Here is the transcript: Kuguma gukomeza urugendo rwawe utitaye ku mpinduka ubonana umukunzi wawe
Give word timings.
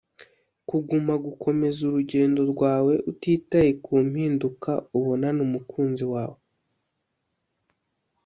Kuguma 0.69 1.13
gukomeza 1.25 1.79
urugendo 1.89 2.41
rwawe 2.51 2.93
utitaye 3.11 3.71
ku 3.83 3.93
mpinduka 4.07 4.71
ubonana 4.97 5.39
umukunzi 5.47 6.05
wawe 6.13 6.39